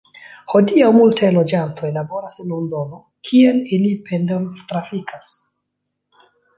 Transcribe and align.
Hodiaŭ 0.53 0.87
multaj 0.95 1.29
loĝantoj 1.35 1.91
laboras 1.99 2.39
en 2.45 2.51
Londono, 2.55 3.03
kien 3.31 3.63
ili 3.79 3.95
pendol-trafikas. 4.11 5.33